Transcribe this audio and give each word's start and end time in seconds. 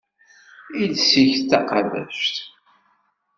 Iles-ik 0.81 1.33
d 1.37 1.41
taqabact. 1.49 2.33